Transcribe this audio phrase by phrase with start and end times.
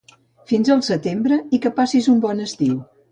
[0.51, 2.81] Fins al setembre i que passis un bon estiu.